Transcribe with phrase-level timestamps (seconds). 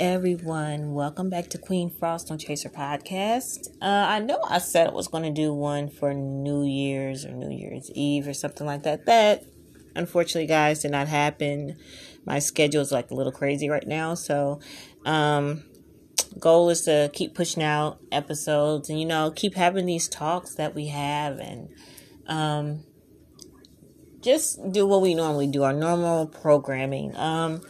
[0.00, 0.92] everyone.
[0.92, 3.66] Welcome back to Queen Frost on Chaser Podcast.
[3.82, 7.32] Uh, I know I said I was going to do one for New Year's or
[7.32, 9.06] New Year's Eve or something like that.
[9.06, 9.44] That,
[9.96, 11.76] unfortunately, guys, did not happen.
[12.24, 14.14] My schedule is like a little crazy right now.
[14.14, 14.60] So,
[15.04, 15.64] um,
[16.38, 20.76] goal is to keep pushing out episodes and, you know, keep having these talks that
[20.76, 21.70] we have and,
[22.28, 22.84] um,
[24.20, 27.16] just do what we normally do, our normal programming.
[27.16, 27.62] Um,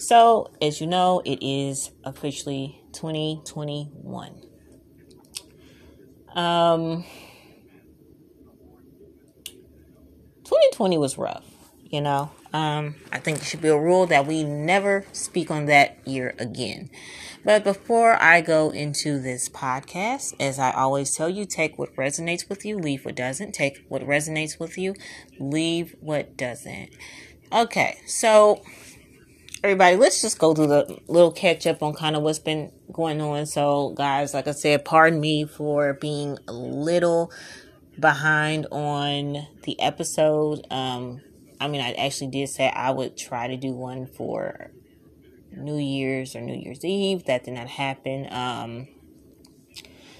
[0.00, 4.32] so, as you know, it is officially 2021.
[6.34, 7.04] Um,
[10.44, 11.44] 2020 was rough,
[11.84, 12.30] you know.
[12.54, 16.34] Um, I think it should be a rule that we never speak on that year
[16.38, 16.88] again.
[17.44, 22.48] But before I go into this podcast, as I always tell you, take what resonates
[22.48, 23.52] with you, leave what doesn't.
[23.52, 24.94] Take what resonates with you,
[25.38, 26.88] leave what doesn't.
[27.52, 28.62] Okay, so
[29.62, 33.20] everybody, let's just go through the little catch up on kind of what's been going
[33.20, 33.44] on.
[33.46, 37.30] So, guys, like I said, pardon me for being a little
[37.98, 40.66] behind on the episode.
[40.70, 41.20] Um,
[41.60, 44.70] I mean, I actually did say I would try to do one for
[45.52, 47.24] New Year's or New Year's Eve.
[47.24, 48.28] That did not happen.
[48.30, 48.88] Um,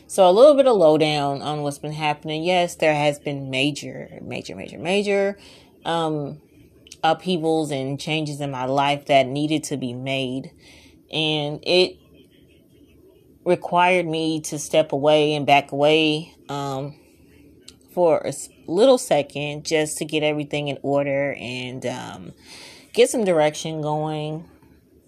[0.07, 2.45] so a little bit of lowdown on what's been happening.
[2.45, 5.39] Yes, there has been major, major, major, major
[5.87, 6.43] um,
[7.03, 10.53] upheavals and changes in my life that needed to be made.
[11.13, 11.99] And it
[13.45, 16.95] required me to step away and back away um,
[17.93, 18.33] for a
[18.67, 22.33] little second just to get everything in order and um,
[22.93, 24.49] get some direction going.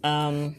[0.02, 0.56] Um,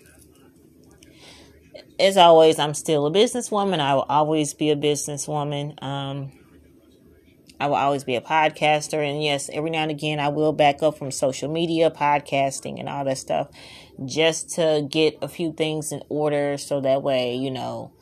[1.99, 3.79] as always, I'm still a businesswoman.
[3.79, 5.81] I will always be a businesswoman.
[5.83, 6.31] Um,
[7.59, 9.07] I will always be a podcaster.
[9.07, 12.89] And yes, every now and again, I will back up from social media, podcasting, and
[12.89, 13.49] all that stuff
[14.05, 17.93] just to get a few things in order so that way, you know,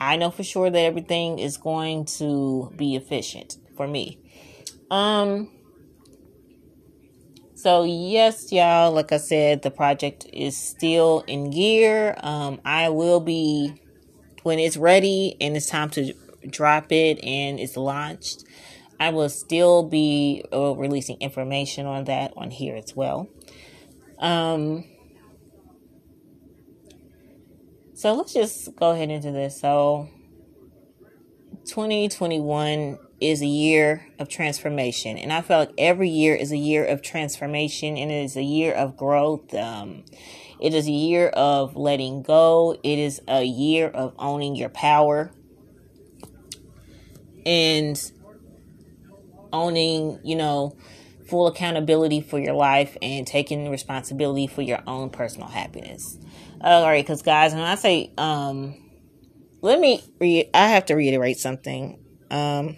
[0.00, 4.18] I know for sure that everything is going to be efficient for me.
[4.90, 5.48] Um,
[7.54, 12.16] so yes, y'all, like I said, the project is still in gear.
[12.20, 13.74] Um, I will be
[14.42, 16.12] when it's ready and it's time to
[16.48, 18.44] drop it and it's launched.
[19.02, 23.28] I will still be uh, releasing information on that on here as well.
[24.20, 24.84] Um,
[27.94, 29.60] so let's just go ahead into this.
[29.60, 30.08] So,
[31.64, 36.84] 2021 is a year of transformation, and I feel like every year is a year
[36.84, 39.52] of transformation, and it is a year of growth.
[39.52, 40.04] Um,
[40.60, 42.78] it is a year of letting go.
[42.84, 45.32] It is a year of owning your power.
[47.44, 48.00] And
[49.52, 50.76] owning, you know,
[51.28, 56.18] full accountability for your life and taking responsibility for your own personal happiness.
[56.60, 58.74] All right, because guys, when I say, um,
[59.60, 61.98] let me, re- I have to reiterate something.
[62.30, 62.76] Um,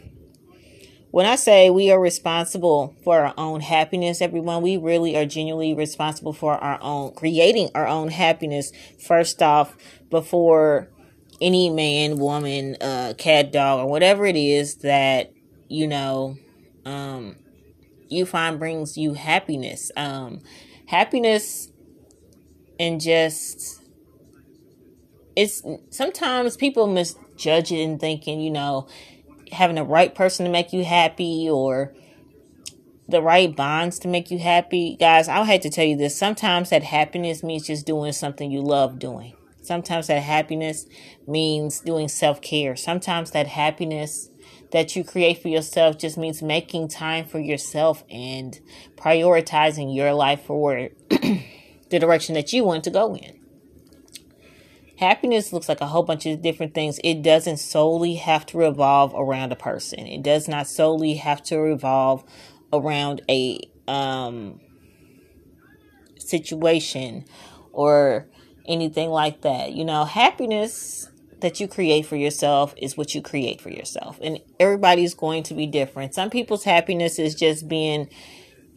[1.11, 5.73] when I say we are responsible for our own happiness, everyone, we really are genuinely
[5.73, 9.77] responsible for our own, creating our own happiness first off
[10.11, 10.89] before
[11.41, 15.33] any man, woman, uh, cat, dog, or whatever it is that,
[15.69, 16.37] you know,
[16.85, 17.37] um,
[18.09, 19.91] you find brings you happiness.
[19.97, 20.41] Um,
[20.87, 21.71] happiness
[22.79, 23.81] and just
[25.37, 28.87] it's sometimes people misjudge it and thinking, you know,
[29.53, 31.95] having the right person to make you happy or
[33.09, 34.97] the right bonds to make you happy.
[34.99, 36.17] Guys, I'll have to tell you this.
[36.17, 39.35] Sometimes that happiness means just doing something you love doing.
[39.63, 40.87] Sometimes that happiness
[41.27, 42.77] means doing self care.
[42.77, 44.31] Sometimes that happiness
[44.75, 48.59] that you create for yourself just means making time for yourself and
[48.97, 53.39] prioritizing your life for the direction that you want to go in.
[54.99, 56.99] Happiness looks like a whole bunch of different things.
[57.05, 60.09] It doesn't solely have to revolve around a person.
[60.09, 62.25] It does not solely have to revolve
[62.73, 64.59] around a um,
[66.19, 67.27] situation
[67.73, 68.27] or
[68.67, 69.71] anything like that.
[69.71, 71.09] You know, happiness
[71.45, 74.19] that you create for yourself is what you create for yourself.
[74.23, 76.15] And everybody's going to be different.
[76.15, 78.09] Some people's happiness is just being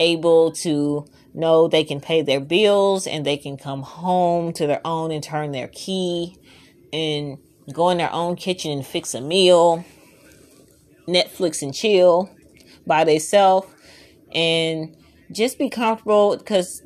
[0.01, 4.81] able to know they can pay their bills and they can come home to their
[4.83, 6.35] own and turn their key
[6.91, 7.37] and
[7.71, 9.85] go in their own kitchen and fix a meal,
[11.07, 12.29] Netflix and chill
[12.85, 13.65] by themselves
[14.35, 14.93] and
[15.31, 16.83] just be comfortable because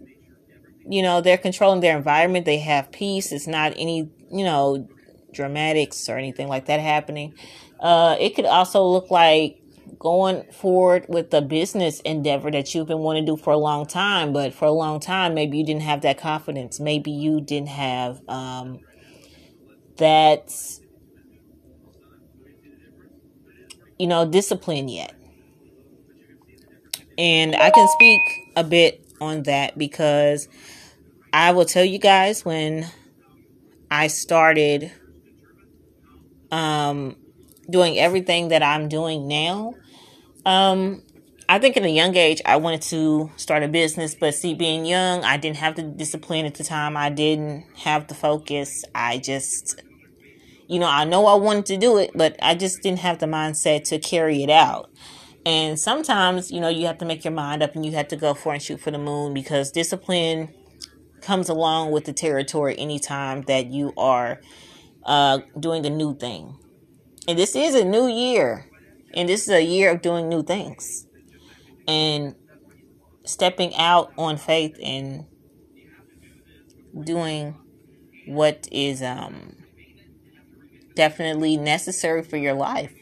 [0.87, 4.87] you know they're controlling their environment they have peace it's not any you know
[5.33, 7.33] dramatics or anything like that happening.
[7.79, 9.61] Uh, it could also look like
[9.99, 13.85] going forward with the business endeavor that you've been wanting to do for a long
[13.85, 16.79] time, but for a long time, maybe you didn't have that confidence.
[16.79, 18.79] Maybe you didn't have um,
[19.97, 20.53] that,
[23.97, 25.13] you know, discipline yet.
[27.17, 28.21] And I can speak
[28.55, 30.47] a bit on that because
[31.33, 32.89] I will tell you guys when
[33.91, 34.91] I started
[36.51, 37.15] um,
[37.69, 39.73] doing everything that I'm doing now.
[40.45, 41.03] Um,
[41.47, 44.85] I think at a young age, I wanted to start a business, but see, being
[44.85, 46.95] young, I didn't have the discipline at the time.
[46.95, 48.85] I didn't have the focus.
[48.95, 49.81] I just,
[50.67, 53.25] you know, I know I wanted to do it, but I just didn't have the
[53.25, 54.91] mindset to carry it out.
[55.45, 58.15] And sometimes, you know, you have to make your mind up and you have to
[58.15, 60.53] go for and shoot for the moon because discipline
[61.21, 64.39] comes along with the territory anytime that you are
[65.03, 66.57] uh, doing a new thing.
[67.27, 68.67] And this is a new year.
[69.13, 71.05] And this is a year of doing new things.
[71.87, 72.35] And
[73.23, 75.25] stepping out on faith and
[77.03, 77.55] doing
[78.27, 79.55] what is um
[80.95, 82.93] definitely necessary for your life.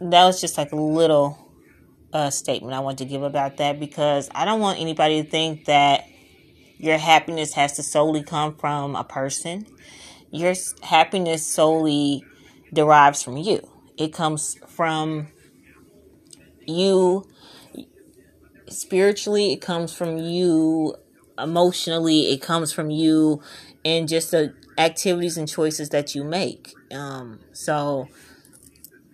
[0.00, 1.38] That was just like a little
[2.12, 5.66] uh, statement I want to give about that because I don't want anybody to think
[5.66, 6.04] that
[6.82, 9.66] your happiness has to solely come from a person
[10.32, 12.24] your happiness solely
[12.72, 13.68] derives from you.
[13.98, 15.28] It comes from
[16.66, 17.28] you
[18.68, 20.96] spiritually, it comes from you
[21.38, 23.42] emotionally, it comes from you
[23.84, 26.72] and just the activities and choices that you make.
[26.90, 28.08] Um, so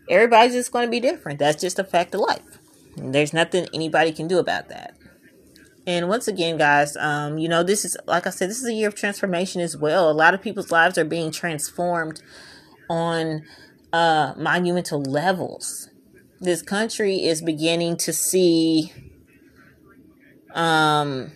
[0.09, 1.41] everybody's just going to be different.
[1.41, 2.61] That's just a fact of life.
[2.97, 4.97] There's nothing anybody can do about that.
[5.89, 8.75] And once again, guys, um, you know, this is, like I said, this is a
[8.75, 10.11] year of transformation as well.
[10.11, 12.21] A lot of people's lives are being transformed
[12.91, 13.43] on
[13.91, 15.89] uh, monumental levels.
[16.41, 18.93] This country is beginning to see
[20.55, 21.33] um,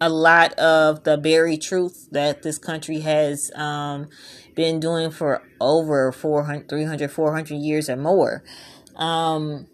[0.00, 4.10] a lot of the buried truth that this country has um,
[4.54, 8.44] been doing for over 400, 300, 400 years or more.
[8.94, 9.66] Um,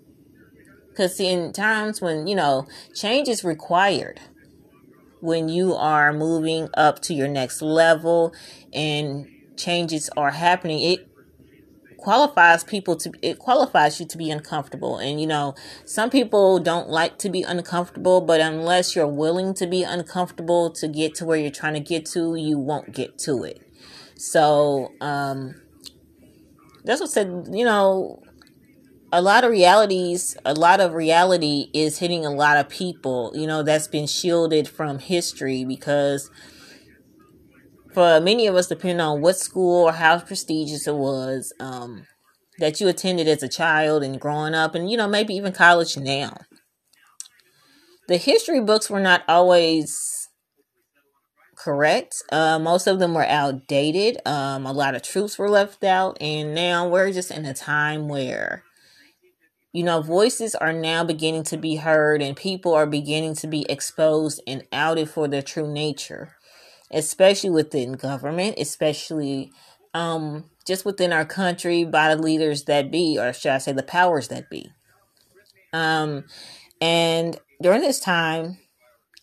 [0.94, 4.20] because in times when, you know, change is required,
[5.20, 8.32] when you are moving up to your next level
[8.72, 9.26] and
[9.56, 11.08] changes are happening, it
[11.98, 14.98] qualifies people to it qualifies you to be uncomfortable.
[14.98, 15.54] And you know
[15.86, 20.86] some people don't like to be uncomfortable but unless you're willing to be uncomfortable to
[20.86, 23.62] get to where you're trying to get to you won't get to it.
[24.16, 25.54] So um
[26.84, 28.22] that's what said you know
[29.14, 33.46] a lot of realities, a lot of reality is hitting a lot of people, you
[33.46, 36.28] know, that's been shielded from history because
[37.92, 42.08] for many of us, depending on what school or how prestigious it was, um,
[42.58, 45.96] that you attended as a child and growing up, and you know, maybe even college
[45.96, 46.36] now.
[48.08, 50.28] The history books were not always
[51.54, 52.16] correct.
[52.32, 54.18] Uh, most of them were outdated.
[54.26, 58.08] Um, a lot of truths were left out, and now we're just in a time
[58.08, 58.64] where
[59.74, 63.66] you know, voices are now beginning to be heard and people are beginning to be
[63.68, 66.36] exposed and outed for their true nature,
[66.92, 69.50] especially within government, especially
[69.92, 73.82] um, just within our country by the leaders that be, or should I say, the
[73.82, 74.70] powers that be.
[75.72, 76.26] Um,
[76.80, 78.58] and during this time,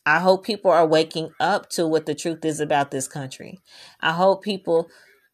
[0.05, 3.61] I hope people are waking up to what the truth is about this country.
[4.01, 4.89] I hope people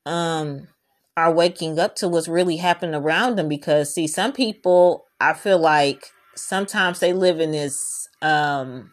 [0.06, 0.68] um,
[1.16, 5.60] are waking up to what's really happening around them because, see, some people I feel
[5.60, 8.92] like sometimes they live in this um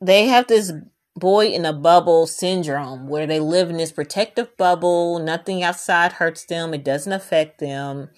[0.00, 0.72] they have this
[1.16, 6.44] boy in a bubble syndrome where they live in this protective bubble, nothing outside hurts
[6.44, 8.08] them, it doesn't affect them.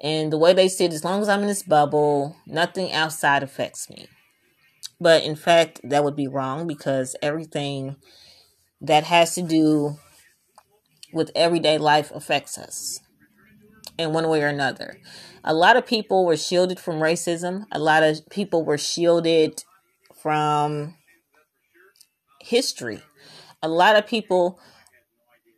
[0.00, 3.42] And the way they say it, as long as I'm in this bubble, nothing outside
[3.42, 4.06] affects me.
[5.00, 7.96] But in fact, that would be wrong because everything
[8.80, 9.96] that has to do
[11.12, 13.00] with everyday life affects us
[13.98, 14.98] in one way or another.
[15.44, 17.66] A lot of people were shielded from racism.
[17.70, 19.64] A lot of people were shielded
[20.22, 20.94] from
[22.40, 23.02] history.
[23.62, 24.58] A lot of people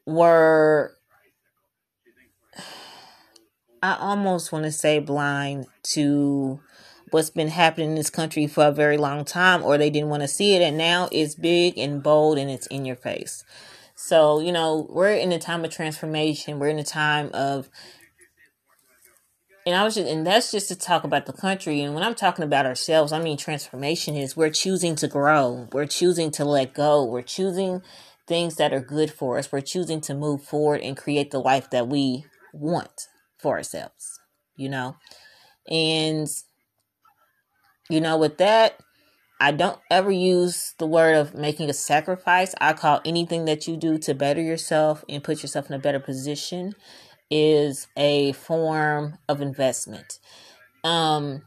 [0.06, 0.96] were,
[3.82, 6.60] I almost want to say, blind to
[7.10, 10.22] what's been happening in this country for a very long time, or they didn't want
[10.22, 10.62] to see it.
[10.62, 13.44] And now it's big and bold and it's in your face.
[13.94, 16.58] So, you know, we're in a time of transformation.
[16.58, 17.68] We're in a time of
[19.66, 21.82] and I was just, and that's just to talk about the country.
[21.82, 25.86] And when I'm talking about ourselves, I mean transformation is we're choosing to grow, we're
[25.86, 27.82] choosing to let go, we're choosing
[28.28, 29.50] things that are good for us.
[29.50, 33.08] We're choosing to move forward and create the life that we want
[33.38, 34.20] for ourselves,
[34.56, 34.96] you know?
[35.68, 36.28] And,
[37.88, 38.80] you know, with that,
[39.40, 42.54] I don't ever use the word of making a sacrifice.
[42.60, 46.00] I call anything that you do to better yourself and put yourself in a better
[46.00, 46.74] position
[47.30, 50.18] is a form of investment.
[50.84, 51.42] Um,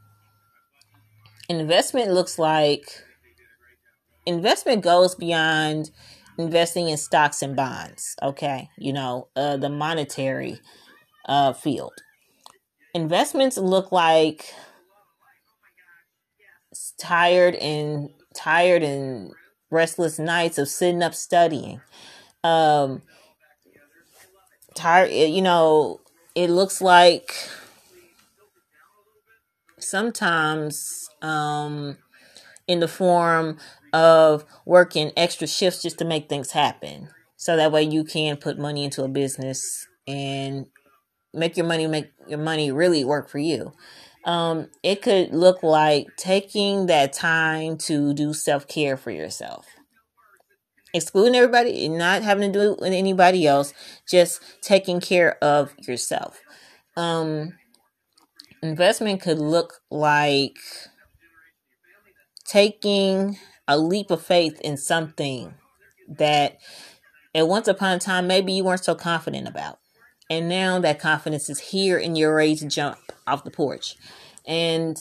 [1.48, 3.04] investment looks like
[4.26, 5.92] investment goes beyond
[6.38, 8.16] investing in stocks and bonds.
[8.22, 10.60] Okay, you know uh, the monetary
[11.26, 11.94] uh, field.
[12.94, 14.54] Investments look like
[16.98, 19.32] tired and tired and
[19.72, 21.82] restless nights of sitting up studying.
[22.44, 23.02] Um,
[24.80, 26.00] tired, you know,
[26.36, 27.36] it looks like
[29.80, 31.98] sometimes um,
[32.68, 33.58] in the form
[33.94, 37.10] of working extra shifts just to make things happen.
[37.36, 40.68] So that way you can put money into a business and
[41.34, 43.72] make your money make your money really work for you.
[44.26, 49.66] Um, it could look like taking that time to do self care for yourself,
[50.94, 53.74] excluding everybody and not having to do it with anybody else,
[54.10, 56.42] just taking care of yourself.
[56.98, 57.54] Um,
[58.62, 60.58] investment could look like
[62.46, 65.54] taking a leap of faith in something
[66.08, 66.58] that
[67.36, 69.78] at once upon a time maybe you weren't so confident about.
[70.30, 73.96] And now that confidence is here and you're ready to jump off the porch.
[74.46, 74.98] And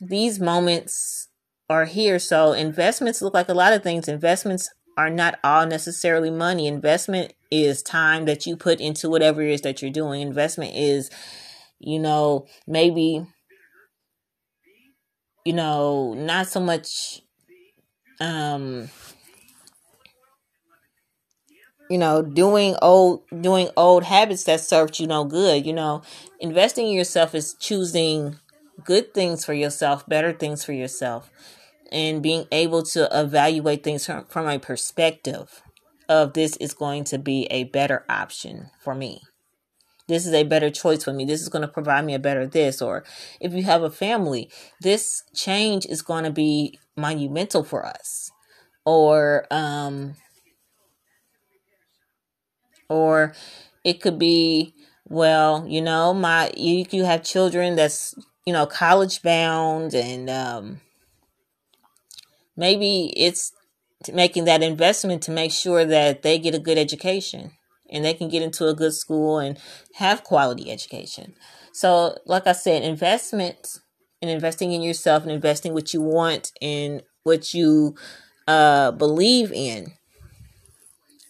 [0.00, 1.25] these moments
[1.68, 2.18] are here.
[2.18, 4.08] So investments look like a lot of things.
[4.08, 6.66] Investments are not all necessarily money.
[6.66, 10.22] Investment is time that you put into whatever it is that you're doing.
[10.22, 11.10] Investment is,
[11.78, 13.26] you know, maybe,
[15.44, 17.22] you know, not so much
[18.20, 18.88] um
[21.90, 26.02] you know doing old doing old habits that served you no good you know
[26.40, 28.36] investing in yourself is choosing
[28.84, 31.30] good things for yourself better things for yourself
[31.92, 35.62] and being able to evaluate things from, from a perspective
[36.08, 39.22] of this is going to be a better option for me.
[40.08, 41.24] This is a better choice for me.
[41.24, 43.04] This is going to provide me a better this or
[43.40, 44.50] if you have a family
[44.80, 48.30] this change is going to be monumental for us.
[48.84, 50.14] Or um
[52.88, 53.34] or
[53.84, 54.74] it could be
[55.08, 58.14] well you know my you, you have children that's
[58.44, 60.80] you know college bound and um
[62.56, 63.52] maybe it's
[64.12, 67.52] making that investment to make sure that they get a good education
[67.90, 69.58] and they can get into a good school and
[69.94, 71.34] have quality education
[71.72, 73.78] so like i said investment
[74.20, 77.94] and investing in yourself and investing what you want and what you
[78.48, 79.92] uh believe in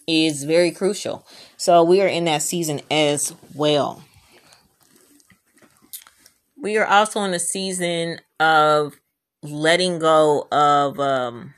[0.07, 1.27] is very crucial.
[1.57, 4.03] So we are in that season as well.
[6.59, 8.93] We are also in a season of
[9.43, 11.53] letting go of um,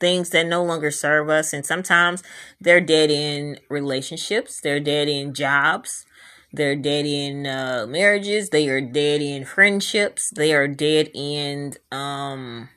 [0.00, 1.52] things that no longer serve us.
[1.52, 2.22] And sometimes
[2.60, 6.04] they're dead in relationships, they're dead in jobs,
[6.52, 12.68] they're dead in uh, marriages, they are dead in friendships, they are dead in um,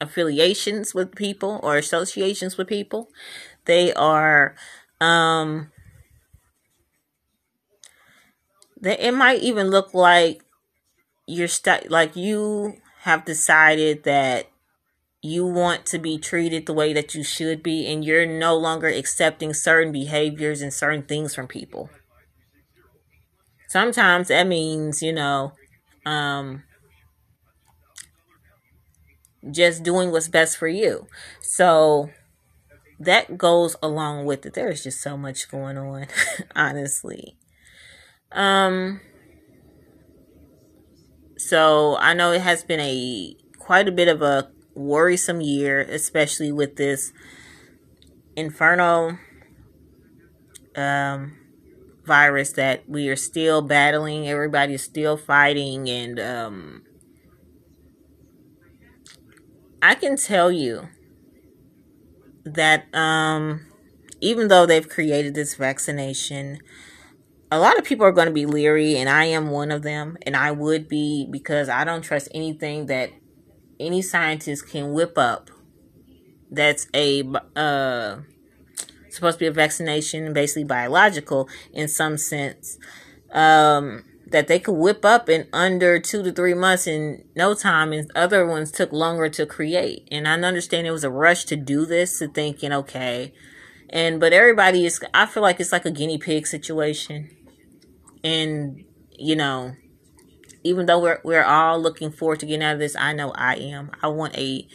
[0.00, 3.08] affiliations with people or associations with people.
[3.64, 4.54] They are
[5.00, 5.72] um
[8.82, 10.43] it might even look like
[11.26, 14.48] you're stuck like you have decided that
[15.22, 18.88] you want to be treated the way that you should be and you're no longer
[18.88, 21.88] accepting certain behaviors and certain things from people.
[23.68, 25.52] Sometimes that means, you know,
[26.04, 26.62] um
[29.50, 31.06] just doing what's best for you.
[31.40, 32.10] So
[33.00, 34.54] that goes along with it.
[34.54, 36.06] There is just so much going on,
[36.56, 37.36] honestly.
[38.30, 39.00] Um
[41.48, 46.52] so I know it has been a quite a bit of a worrisome year, especially
[46.52, 47.12] with this
[48.36, 49.18] inferno
[50.76, 51.36] um
[52.04, 54.28] virus that we are still battling.
[54.28, 56.82] Everybody is still fighting and um
[59.84, 60.88] I can tell you
[62.46, 63.66] that um,
[64.22, 66.58] even though they've created this vaccination,
[67.54, 70.18] a lot of people are going to be leery, and I am one of them,
[70.22, 73.10] and I would be because I don't trust anything that
[73.78, 75.50] any scientist can whip up
[76.50, 77.22] that's a
[77.54, 78.16] uh,
[79.08, 82.76] supposed to be a vaccination, basically biological in some sense.
[83.32, 87.92] Um, that they could whip up in under two to three months in no time,
[87.92, 90.08] and other ones took longer to create.
[90.10, 93.32] And I understand it was a rush to do this, to thinking, okay,
[93.90, 95.00] and but everybody is.
[95.14, 97.30] I feel like it's like a guinea pig situation,
[98.24, 98.84] and
[99.16, 99.76] you know,
[100.64, 103.54] even though we're we're all looking forward to getting out of this, I know I
[103.56, 103.92] am.
[104.02, 104.66] I want a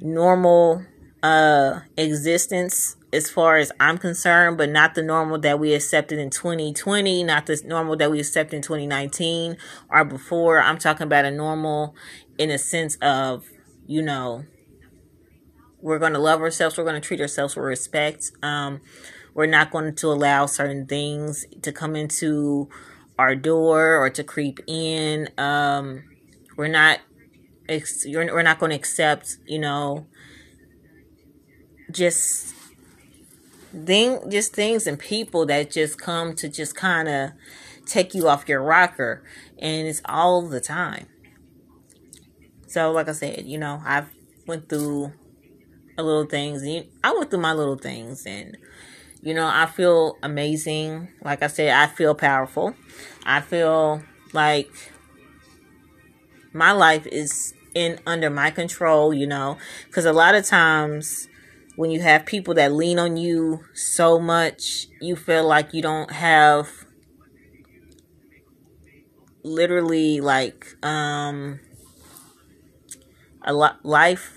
[0.00, 0.84] normal
[1.22, 6.28] uh existence as far as I'm concerned, but not the normal that we accepted in
[6.30, 9.56] 2020, not the normal that we accepted in 2019
[9.88, 10.62] or before.
[10.62, 11.94] I'm talking about a normal
[12.36, 13.46] in a sense of,
[13.86, 14.44] you know,
[15.80, 18.32] we're going to love ourselves, we're going to treat ourselves with respect.
[18.42, 18.80] Um,
[19.36, 22.70] we're not going to allow certain things to come into
[23.18, 25.28] our door or to creep in.
[25.36, 26.04] Um,
[26.56, 27.00] we're not,
[27.68, 30.06] we're not going to accept, you know,
[31.90, 32.54] just
[33.84, 37.32] thing just things and people that just come to just kind of
[37.84, 39.22] take you off your rocker
[39.58, 41.06] and it's all the time
[42.66, 44.08] so like i said you know i've
[44.46, 45.12] went through
[45.98, 48.56] a little things and i went through my little things and
[49.26, 51.08] you know i feel amazing.
[51.22, 52.74] Like i said i feel powerful.
[53.24, 54.02] I feel
[54.32, 54.70] like
[56.52, 61.28] my life is in under my control you know because a lot of times
[61.76, 66.10] when you have people that lean on you so much, you feel like you don't
[66.10, 66.70] have
[69.42, 71.60] literally like um
[73.42, 74.35] a lot life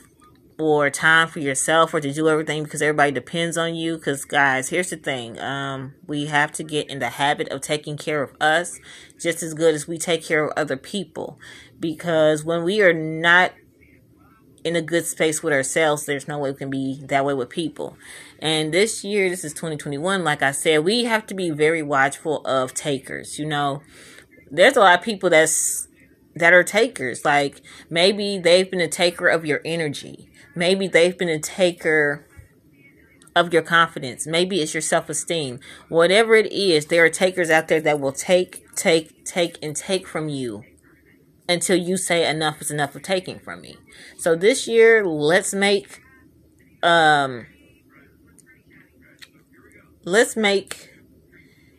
[0.68, 4.70] or time for yourself or to do everything because everybody depends on you because guys
[4.70, 8.32] here's the thing um we have to get in the habit of taking care of
[8.42, 8.80] us
[9.20, 11.40] just as good as we take care of other people
[11.80, 13.54] because when we are not
[14.64, 17.50] in a good space with ourselves, there's no way we can be that way with
[17.50, 17.98] people.
[18.40, 22.46] And this year, this is 2021, like I said, we have to be very watchful
[22.46, 23.40] of takers.
[23.40, 23.82] You know,
[24.52, 25.88] there's a lot of people that's
[26.36, 27.26] that are takers.
[27.26, 30.29] Like maybe they've been a taker of your energy.
[30.56, 32.26] Maybe they've been a taker
[33.36, 34.28] of your confidence.
[34.28, 35.60] Maybe it's your self esteem.
[35.88, 40.08] Whatever it is, there are takers out there that will take, take, take, and take
[40.08, 40.64] from you
[41.48, 43.78] until you say enough is enough of taking from me.
[44.18, 46.02] So this year, let's make
[46.82, 47.46] um
[50.06, 50.90] let's make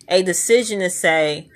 [0.09, 1.49] a decision to say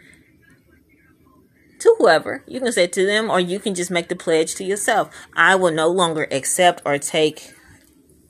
[1.84, 2.42] to whoever.
[2.46, 5.14] You can say to them or you can just make the pledge to yourself.
[5.36, 7.52] I will no longer accept or take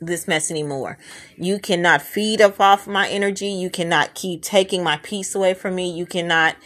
[0.00, 0.98] this mess anymore.
[1.36, 3.46] You cannot feed up off my energy.
[3.46, 5.88] You cannot keep taking my peace away from me.
[5.88, 6.56] You cannot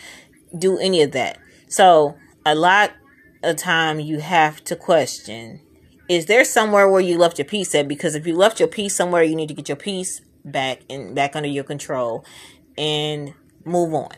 [0.58, 1.38] do any of that.
[1.68, 2.92] So a lot
[3.42, 5.60] a time you have to question
[6.08, 7.86] is there somewhere where you left your peace at?
[7.86, 11.14] Because if you left your peace somewhere you need to get your peace back and
[11.14, 12.24] back under your control
[12.78, 13.34] and
[13.66, 14.14] move on.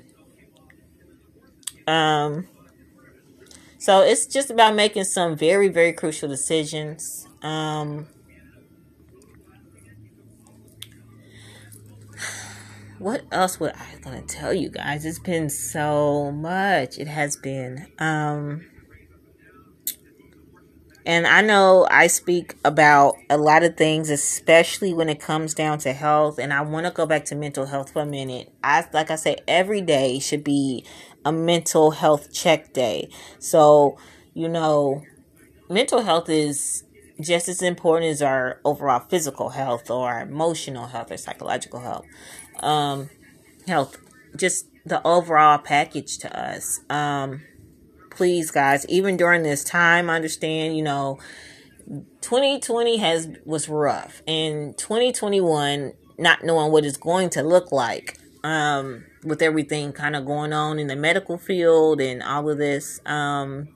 [1.88, 2.46] Um
[3.81, 8.07] so it's just about making some very very crucial decisions um
[13.01, 15.07] what else would I gonna tell you guys?
[15.07, 16.99] It's been so much.
[16.99, 17.87] It has been.
[17.99, 18.66] Um
[21.07, 25.79] and I know I speak about a lot of things, especially when it comes down
[25.79, 26.38] to health.
[26.38, 28.53] And I want to go back to mental health for a minute.
[28.62, 30.85] I, like I say, every day should be
[31.24, 33.11] a mental health check day.
[33.38, 33.98] So,
[34.35, 35.02] you know,
[35.68, 36.85] mental health is
[37.20, 42.06] just as important as our overall physical health or our emotional health or psychological health.
[42.61, 43.11] Um,
[43.66, 43.98] health,
[44.37, 46.80] just the overall package to us.
[46.88, 47.42] Um,
[48.11, 51.18] please guys even during this time understand you know
[52.20, 59.05] 2020 has was rough and 2021 not knowing what it's going to look like um
[59.24, 63.68] with everything kind of going on in the medical field and all of this um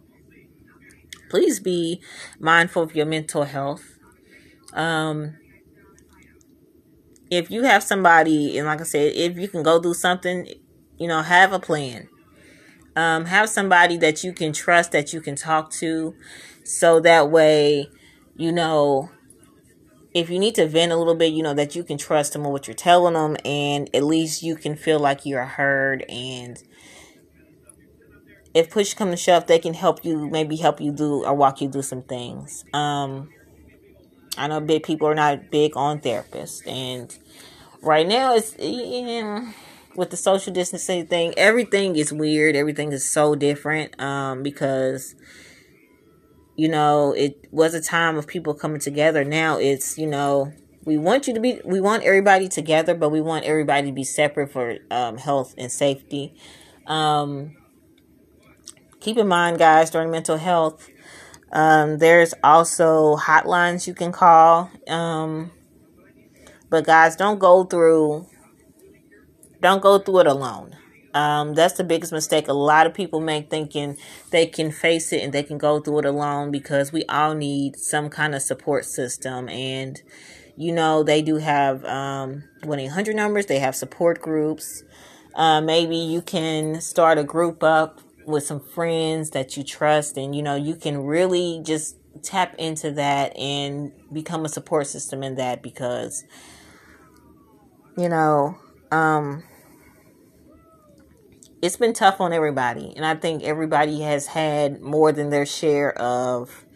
[1.28, 2.00] please be
[2.38, 3.98] mindful of your mental health.
[4.72, 5.36] Um
[7.30, 10.46] if you have somebody and like i said if you can go do something
[10.98, 12.08] you know have a plan.
[12.96, 16.14] Um, have somebody that you can trust, that you can talk to,
[16.62, 17.88] so that way,
[18.36, 19.10] you know,
[20.14, 22.46] if you need to vent a little bit, you know, that you can trust them
[22.46, 26.02] on what you're telling them, and at least you can feel like you're heard.
[26.08, 26.62] And
[28.54, 31.60] if push comes to shove, they can help you, maybe help you do or walk
[31.60, 32.64] you through some things.
[32.72, 33.30] Um,
[34.38, 37.16] I know big people are not big on therapists, and
[37.82, 38.56] right now it's.
[38.58, 39.52] Yeah,
[39.96, 42.56] with the social distancing thing, everything is weird.
[42.56, 45.14] Everything is so different um, because,
[46.56, 49.24] you know, it was a time of people coming together.
[49.24, 50.52] Now it's, you know,
[50.84, 54.04] we want you to be, we want everybody together, but we want everybody to be
[54.04, 56.34] separate for um, health and safety.
[56.86, 57.56] Um,
[59.00, 60.88] keep in mind, guys, during mental health,
[61.52, 64.70] um, there's also hotlines you can call.
[64.88, 65.50] Um,
[66.68, 68.26] but guys, don't go through
[69.64, 70.76] don't go through it alone.
[71.14, 73.96] Um, that's the biggest mistake a lot of people make thinking
[74.30, 77.76] they can face it and they can go through it alone because we all need
[77.76, 79.48] some kind of support system.
[79.48, 80.02] And
[80.56, 83.46] you know they do have um 1-800 numbers?
[83.46, 84.82] They have support groups.
[85.34, 90.34] Uh, maybe you can start a group up with some friends that you trust and
[90.34, 95.34] you know you can really just tap into that and become a support system in
[95.34, 96.24] that because
[97.98, 98.56] you know
[98.90, 99.42] um
[101.64, 105.96] it's been tough on everybody and i think everybody has had more than their share
[105.98, 106.66] of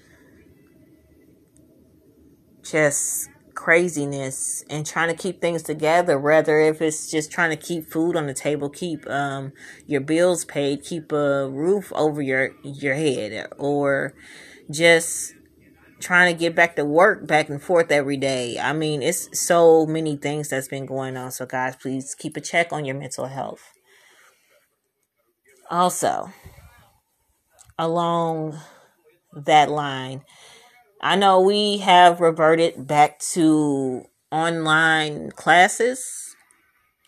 [2.62, 7.84] just craziness and trying to keep things together rather if it's just trying to keep
[7.84, 9.52] food on the table keep um
[9.86, 14.14] your bills paid keep a roof over your your head or
[14.70, 15.34] just
[16.00, 18.56] trying to get back to work back and forth every day.
[18.56, 21.32] I mean it's so many things that's been going on.
[21.32, 23.77] So guys please keep a check on your mental health
[25.70, 26.32] also
[27.78, 28.58] along
[29.34, 30.22] that line
[31.00, 36.34] I know we have reverted back to online classes,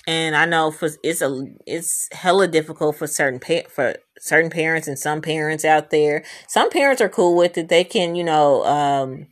[0.06, 4.86] and I know for it's a it's hella difficult for certain pa- for certain parents
[4.86, 6.24] and some parents out there.
[6.46, 9.26] Some parents are cool with it; they can you know um,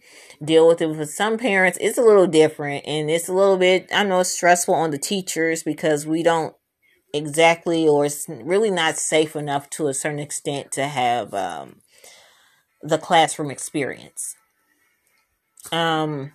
[0.44, 0.92] deal with it.
[0.94, 4.30] For some parents, it's a little different, and it's a little bit I know it's
[4.30, 6.54] stressful on the teachers because we don't
[7.14, 11.76] exactly or it's really not safe enough to a certain extent to have um,
[12.82, 14.36] the classroom experience
[15.72, 16.32] um,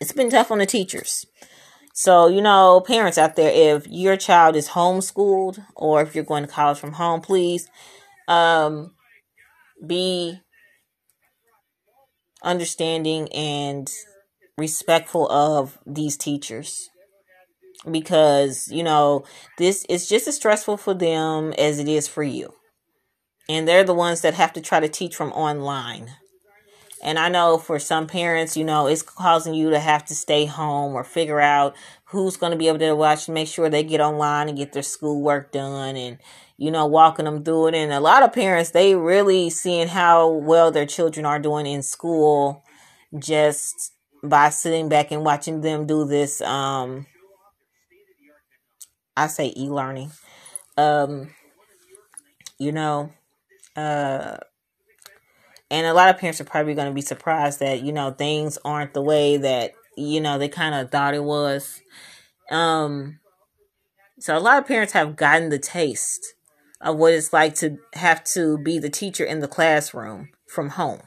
[0.00, 1.26] it's been tough on the teachers.
[1.92, 6.44] So, you know, parents out there, if your child is homeschooled or if you're going
[6.44, 7.68] to college from home, please
[8.28, 8.94] um,
[9.84, 10.40] be
[12.42, 13.90] understanding and
[14.56, 16.89] respectful of these teachers
[17.90, 19.24] because you know
[19.58, 22.52] this is just as stressful for them as it is for you
[23.48, 26.10] and they're the ones that have to try to teach from online
[27.02, 30.44] and I know for some parents, you know, it's causing you to have to stay
[30.44, 33.82] home or figure out who's going to be able to watch and make sure they
[33.82, 36.18] get online and get their schoolwork done and,
[36.58, 37.74] you know, walking them through it.
[37.74, 41.82] And a lot of parents, they really seeing how well their children are doing in
[41.82, 42.64] school
[43.18, 47.06] just by sitting back and watching them do this, um,
[49.16, 50.12] I say e-learning.
[50.76, 51.30] Um,
[52.58, 53.12] you know,
[53.76, 54.36] uh,
[55.70, 58.58] and a lot of parents are probably going to be surprised that you know things
[58.64, 61.80] aren't the way that you know they kind of thought it was
[62.50, 63.18] um
[64.18, 66.34] so a lot of parents have gotten the taste
[66.80, 71.00] of what it's like to have to be the teacher in the classroom from home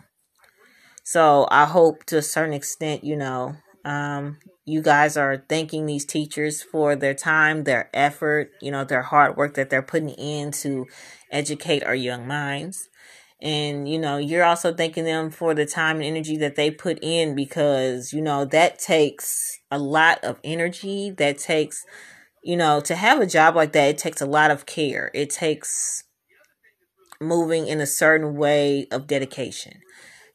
[1.04, 6.06] so i hope to a certain extent you know um you guys are thanking these
[6.06, 10.52] teachers for their time their effort you know their hard work that they're putting in
[10.52, 10.86] to
[11.32, 12.90] educate our young minds.
[13.42, 17.00] And you know you're also thanking them for the time and energy that they put
[17.02, 21.12] in because you know that takes a lot of energy.
[21.12, 21.84] That takes
[22.42, 25.12] you know to have a job like that it takes a lot of care.
[25.14, 26.06] It takes
[27.20, 29.82] moving in a certain way of dedication.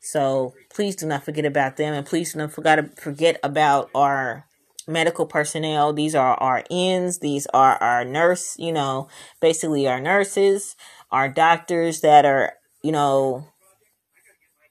[0.01, 4.45] So please do not forget about them and please do not forget forget about our
[4.87, 5.93] medical personnel.
[5.93, 9.09] These are our ins these are our nurse you know
[9.41, 10.77] basically our nurses
[11.11, 13.47] our doctors that are you know,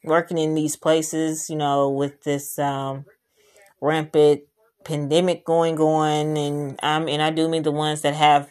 [0.04, 3.06] working in these places, you know, with this um,
[3.82, 4.41] rampant
[4.84, 8.50] pandemic going on, and um, and I do mean the ones that have,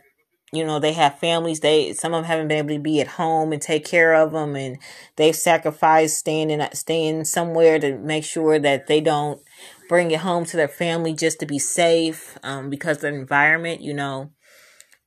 [0.52, 1.60] you know, they have families.
[1.60, 4.32] They some of them haven't been able to be at home and take care of
[4.32, 4.78] them, and
[5.16, 9.40] they've sacrificed staying in staying somewhere to make sure that they don't
[9.88, 13.94] bring it home to their family just to be safe, um, because the environment, you
[13.94, 14.30] know.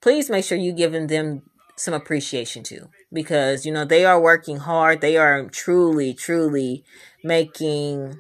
[0.01, 1.41] Please make sure you giving them
[1.79, 6.83] some appreciation too because you know they are working hard they are truly truly
[7.23, 8.13] making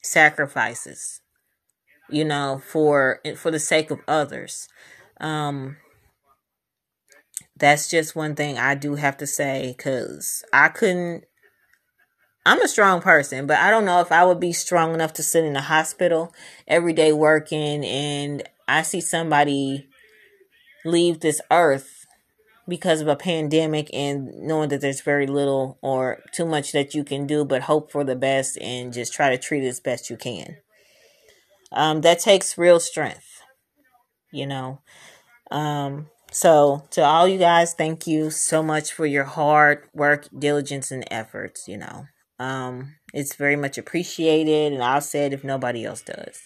[0.00, 1.20] sacrifices
[2.08, 4.68] you know for for the sake of others
[5.20, 5.76] um
[7.56, 11.24] that's just one thing i do have to say cuz i couldn't
[12.46, 15.24] I'm a strong person, but I don't know if I would be strong enough to
[15.24, 16.32] sit in a hospital
[16.68, 19.88] every day working and I see somebody
[20.84, 22.06] leave this earth
[22.68, 27.02] because of a pandemic and knowing that there's very little or too much that you
[27.02, 30.08] can do but hope for the best and just try to treat it as best
[30.08, 30.58] you can.
[31.72, 33.36] Um, that takes real strength
[34.30, 34.80] you know?
[35.50, 40.90] Um, So, to all you guys, thank you so much for your hard work, diligence,
[40.90, 41.66] and efforts.
[41.66, 46.42] You know, um, it's very much appreciated, and I'll say it if nobody else does.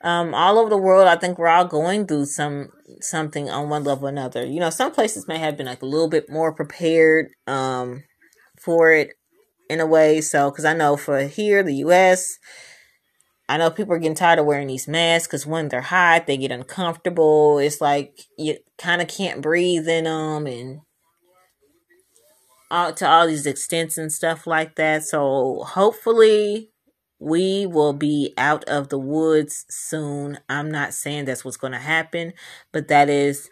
[0.00, 2.68] Um, all over the world, I think we're all going through some
[3.00, 4.46] something on one level or another.
[4.46, 8.04] You know, some places may have been like a little bit more prepared um,
[8.60, 9.14] for it
[9.68, 10.20] in a way.
[10.20, 12.38] So, because I know for here, the U.S.,
[13.50, 16.36] I know people are getting tired of wearing these masks because when they're hot, they
[16.36, 17.58] get uncomfortable.
[17.58, 20.82] It's like you kind of can't breathe in them and
[22.70, 25.02] all, to all these extents and stuff like that.
[25.02, 26.70] So hopefully
[27.18, 30.38] we will be out of the woods soon.
[30.48, 32.34] I'm not saying that's what's going to happen,
[32.70, 33.50] but that is,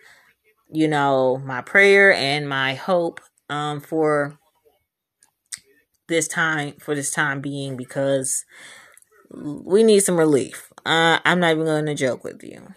[0.70, 4.38] you know, my prayer and my hope um, for
[6.06, 8.44] this time, for this time being, because
[9.30, 10.72] we need some relief.
[10.86, 12.74] Uh, I'm not even going to joke with you.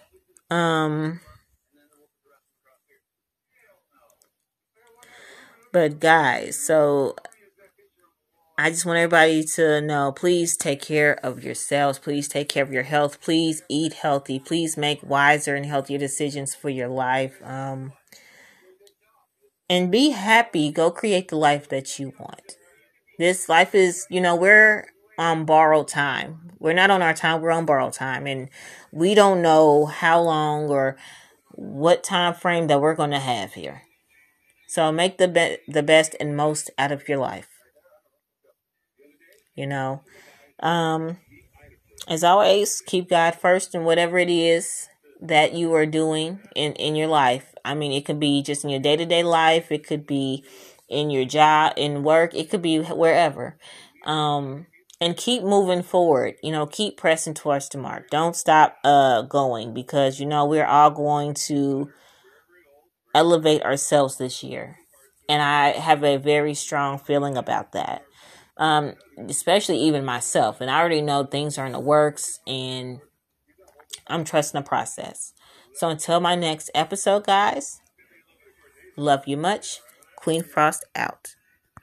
[0.55, 1.21] Um,
[5.71, 7.15] but guys, so
[8.57, 11.99] I just want everybody to know please take care of yourselves.
[11.99, 13.21] Please take care of your health.
[13.21, 14.39] Please eat healthy.
[14.39, 17.41] Please make wiser and healthier decisions for your life.
[17.43, 17.93] Um,
[19.69, 20.69] and be happy.
[20.69, 22.57] Go create the life that you want.
[23.17, 24.87] This life is, you know, we're
[25.21, 26.51] on borrowed time.
[26.59, 28.25] We're not on our time, we're on borrowed time.
[28.25, 28.49] And
[28.91, 30.97] we don't know how long or
[31.51, 33.83] what time frame that we're going to have here.
[34.67, 37.49] So make the be- the best and most out of your life.
[39.53, 40.01] You know,
[40.61, 41.17] um,
[42.07, 44.87] as always, keep God first in whatever it is
[45.21, 47.53] that you are doing in in your life.
[47.63, 49.71] I mean, it could be just in your day to day life.
[49.71, 50.43] It could be
[50.89, 52.33] in your job, in work.
[52.33, 53.57] It could be wherever.
[54.05, 54.67] Um,
[55.01, 56.35] and keep moving forward.
[56.43, 58.09] You know, keep pressing towards the mark.
[58.09, 61.89] Don't stop uh going because you know we're all going to
[63.13, 64.77] elevate ourselves this year.
[65.27, 68.03] And I have a very strong feeling about that.
[68.57, 70.61] Um, especially even myself.
[70.61, 72.99] And I already know things are in the works and
[74.07, 75.33] I'm trusting the process.
[75.73, 77.79] So until my next episode, guys,
[78.97, 79.79] love you much.
[80.15, 81.35] Queen Frost out.